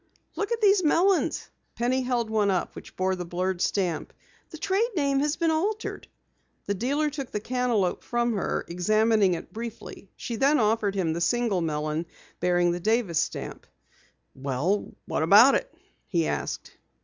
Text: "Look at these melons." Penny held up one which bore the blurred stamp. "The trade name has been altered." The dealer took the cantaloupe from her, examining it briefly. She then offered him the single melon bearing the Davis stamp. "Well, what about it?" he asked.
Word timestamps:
"Look 0.35 0.51
at 0.51 0.61
these 0.61 0.83
melons." 0.83 1.47
Penny 1.75 2.01
held 2.01 2.25
up 2.31 2.31
one 2.33 2.49
which 2.73 2.95
bore 2.95 3.15
the 3.15 3.23
blurred 3.23 3.61
stamp. 3.61 4.13
"The 4.49 4.57
trade 4.57 4.89
name 4.95 5.19
has 5.19 5.35
been 5.35 5.51
altered." 5.51 6.07
The 6.65 6.73
dealer 6.73 7.11
took 7.11 7.29
the 7.29 7.39
cantaloupe 7.39 8.03
from 8.03 8.33
her, 8.33 8.65
examining 8.67 9.35
it 9.35 9.53
briefly. 9.53 10.09
She 10.15 10.37
then 10.37 10.57
offered 10.57 10.95
him 10.95 11.13
the 11.13 11.21
single 11.21 11.61
melon 11.61 12.07
bearing 12.39 12.71
the 12.71 12.79
Davis 12.79 13.19
stamp. 13.19 13.67
"Well, 14.33 14.91
what 15.05 15.21
about 15.21 15.53
it?" 15.53 15.71
he 16.07 16.25
asked. 16.25 16.71